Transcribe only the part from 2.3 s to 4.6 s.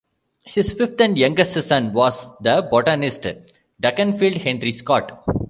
the botanist Dukinfield